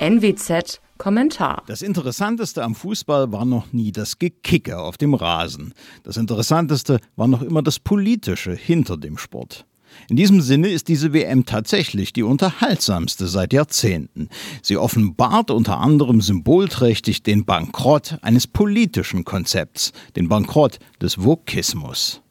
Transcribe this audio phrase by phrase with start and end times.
[0.00, 1.64] NWZ Kommentar.
[1.66, 5.74] Das Interessanteste am Fußball war noch nie das Gekicke auf dem Rasen.
[6.04, 9.66] Das Interessanteste war noch immer das Politische hinter dem Sport.
[10.08, 14.28] In diesem Sinne ist diese WM tatsächlich die unterhaltsamste seit Jahrzehnten.
[14.62, 22.22] Sie offenbart unter anderem symbolträchtig den Bankrott eines politischen Konzepts, den Bankrott des Vokismus.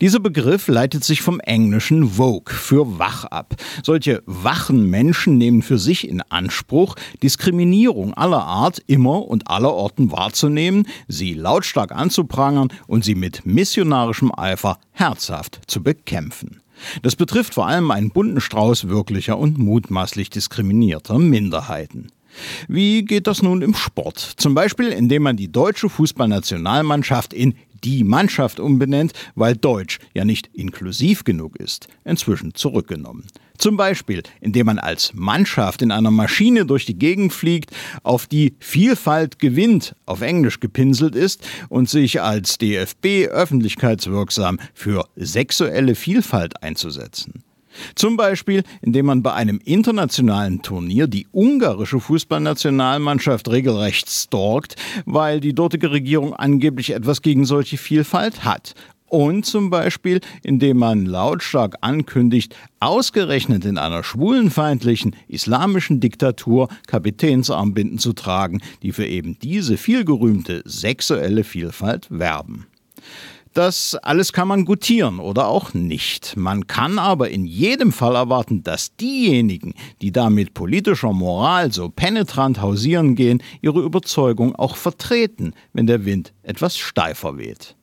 [0.00, 3.54] Dieser Begriff leitet sich vom englischen Vogue für wach ab.
[3.82, 10.12] Solche wachen Menschen nehmen für sich in Anspruch, Diskriminierung aller Art immer und aller Orten
[10.12, 16.60] wahrzunehmen, sie lautstark anzuprangern und sie mit missionarischem Eifer herzhaft zu bekämpfen.
[17.02, 22.12] Das betrifft vor allem einen bunten Strauß wirklicher und mutmaßlich diskriminierter Minderheiten.
[22.68, 24.18] Wie geht das nun im Sport?
[24.18, 30.50] Zum Beispiel, indem man die deutsche Fußballnationalmannschaft in die Mannschaft umbenennt, weil Deutsch ja nicht
[30.52, 33.24] inklusiv genug ist, inzwischen zurückgenommen.
[33.58, 37.72] Zum Beispiel, indem man als Mannschaft in einer Maschine durch die Gegend fliegt,
[38.04, 45.96] auf die Vielfalt gewinnt, auf Englisch gepinselt ist und sich als DFB öffentlichkeitswirksam für sexuelle
[45.96, 47.42] Vielfalt einzusetzen.
[47.94, 54.76] Zum Beispiel, indem man bei einem internationalen Turnier die ungarische Fußballnationalmannschaft regelrecht stalkt,
[55.06, 58.74] weil die dortige Regierung angeblich etwas gegen solche Vielfalt hat.
[59.08, 68.12] Und zum Beispiel, indem man lautstark ankündigt, ausgerechnet in einer schwulenfeindlichen islamischen Diktatur Kapitänsarmbinden zu
[68.12, 72.66] tragen, die für eben diese vielgerühmte sexuelle Vielfalt werben.
[73.58, 76.36] Das alles kann man gutieren oder auch nicht.
[76.36, 81.88] Man kann aber in jedem Fall erwarten, dass diejenigen, die da mit politischer Moral so
[81.88, 87.74] penetrant hausieren gehen, ihre Überzeugung auch vertreten, wenn der Wind etwas steifer weht.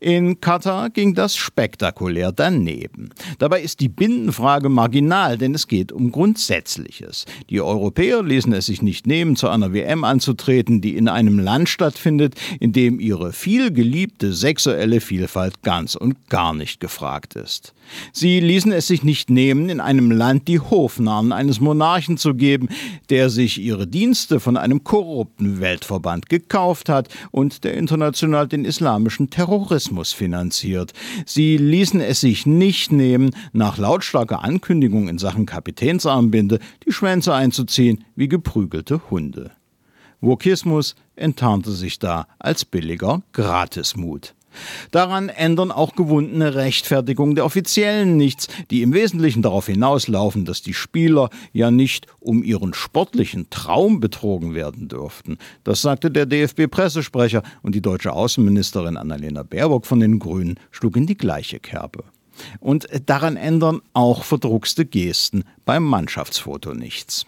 [0.00, 3.10] In Katar ging das spektakulär daneben.
[3.38, 7.24] Dabei ist die Bindenfrage marginal, denn es geht um Grundsätzliches.
[7.48, 11.68] Die Europäer ließen es sich nicht nehmen, zu einer WM anzutreten, die in einem Land
[11.68, 17.72] stattfindet, in dem ihre vielgeliebte sexuelle Vielfalt ganz und gar nicht gefragt ist.
[18.12, 22.68] Sie ließen es sich nicht nehmen, in einem Land die Hofnarren eines Monarchen zu geben,
[23.10, 29.30] der sich ihre Dienste von einem korrupten Weltverband gekauft hat und der international den islamischen
[29.30, 30.92] Terrorismus finanziert.
[31.24, 38.04] Sie ließen es sich nicht nehmen, nach lautstarker Ankündigung in Sachen Kapitänsarmbinde die Schwänze einzuziehen
[38.14, 39.52] wie geprügelte Hunde.
[40.20, 44.35] Wokismus enttarnte sich da als billiger Gratismut.
[44.90, 50.74] Daran ändern auch gewundene Rechtfertigungen der Offiziellen nichts, die im Wesentlichen darauf hinauslaufen, dass die
[50.74, 55.38] Spieler ja nicht um ihren sportlichen Traum betrogen werden dürften.
[55.64, 61.06] Das sagte der DFB-Pressesprecher und die deutsche Außenministerin Annalena Baerbock von den Grünen schlug in
[61.06, 62.04] die gleiche Kerbe.
[62.60, 67.26] Und daran ändern auch verdruckste Gesten beim Mannschaftsfoto nichts.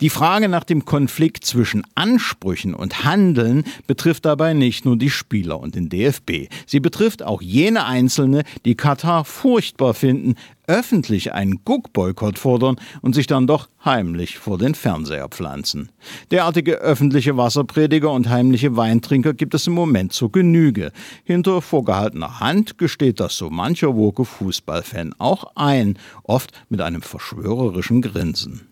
[0.00, 5.60] Die Frage nach dem Konflikt zwischen Ansprüchen und Handeln betrifft dabei nicht nur die Spieler
[5.60, 6.48] und den DFB.
[6.66, 10.34] Sie betrifft auch jene Einzelne, die Katar furchtbar finden,
[10.66, 15.90] öffentlich einen Guckboykott fordern und sich dann doch heimlich vor den Fernseher pflanzen.
[16.30, 20.92] Derartige öffentliche Wasserprediger und heimliche Weintrinker gibt es im Moment zur Genüge.
[21.24, 28.02] Hinter vorgehaltener Hand gesteht das so mancher woke Fußballfan auch ein, oft mit einem verschwörerischen
[28.02, 28.68] Grinsen.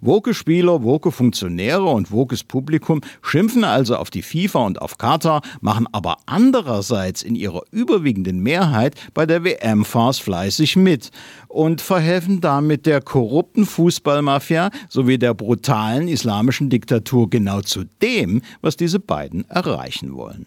[0.00, 5.42] Woke Spieler, woke Funktionäre und wokes Publikum schimpfen also auf die FIFA und auf Katar,
[5.60, 11.10] machen aber andererseits in ihrer überwiegenden Mehrheit bei der WM-Farce fleißig mit
[11.48, 18.76] und verhelfen damit der korrupten Fußballmafia sowie der brutalen islamischen Diktatur genau zu dem, was
[18.76, 20.46] diese beiden erreichen wollen.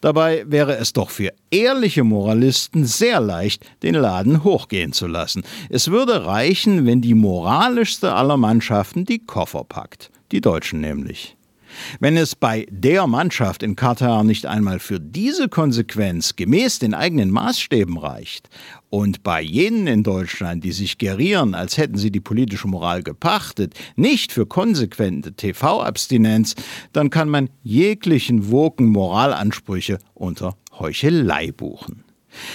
[0.00, 5.42] Dabei wäre es doch für ehrliche Moralisten sehr leicht, den Laden hochgehen zu lassen.
[5.70, 10.10] Es würde reichen, wenn die moralischste aller Mannschaften die Koffer packt.
[10.32, 11.36] Die Deutschen nämlich.
[12.00, 17.30] Wenn es bei der Mannschaft in Katar nicht einmal für diese Konsequenz gemäß den eigenen
[17.30, 18.48] Maßstäben reicht
[18.90, 23.74] und bei jenen in Deutschland, die sich gerieren, als hätten sie die politische Moral gepachtet,
[23.96, 26.54] nicht für konsequente TV-Abstinenz,
[26.92, 32.03] dann kann man jeglichen woken Moralansprüche unter Heuchelei buchen.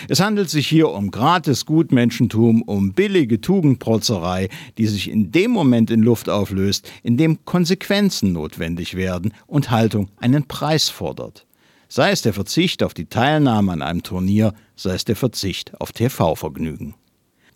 [0.08, 5.92] Es handelt sich hier um gratis Gutmenschentum, um billige Tugendprotzerei, die sich in dem Moment
[5.92, 11.46] in Luft auflöst, in dem Konsequenzen notwendig werden und Haltung einen Preis fordert.
[11.88, 15.92] Sei es der Verzicht auf die Teilnahme an einem Turnier, sei es der Verzicht auf
[15.92, 16.94] TV-Vergnügen.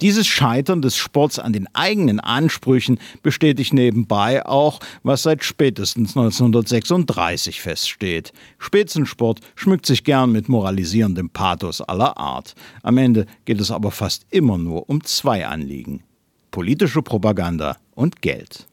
[0.02, 7.62] Dieses Scheitern des Sports an den eigenen Ansprüchen bestätigt nebenbei auch, was seit spätestens 1936
[7.62, 8.34] feststeht.
[8.58, 12.56] Spitzensport schmückt sich gern mit moralisierendem Pathos aller Art.
[12.82, 16.04] Am Ende geht es aber fast immer nur um zwei Anliegen.
[16.52, 18.68] Politische Propaganda und Geld.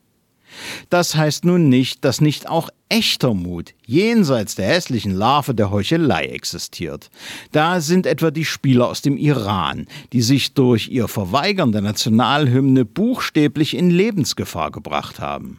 [0.89, 6.27] Das heißt nun nicht, dass nicht auch echter Mut jenseits der hässlichen Larve der Heuchelei
[6.27, 7.11] existiert.
[7.53, 12.85] Da sind etwa die Spieler aus dem Iran, die sich durch ihr Verweigern der Nationalhymne
[12.85, 15.59] buchstäblich in Lebensgefahr gebracht haben.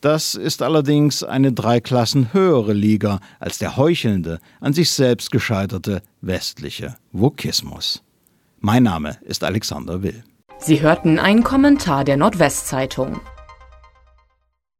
[0.00, 6.02] Das ist allerdings eine drei Klassen höhere Liga als der heuchelnde, an sich selbst gescheiterte
[6.22, 8.02] westliche Vokismus.
[8.60, 10.24] Mein Name ist Alexander Will.
[10.58, 13.20] Sie hörten einen Kommentar der Nordwestzeitung.